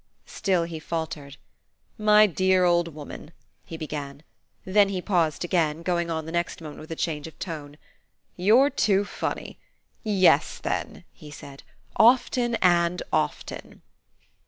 [0.25, 1.37] Still he faltered.
[1.95, 3.29] "My dear old woman"
[3.67, 4.23] he began.
[4.65, 7.77] Then he paused again, going on the next moment with a change of tone.
[8.35, 9.59] "You're too funny!
[10.03, 11.61] Yes then," he said;
[11.97, 13.83] "often and often."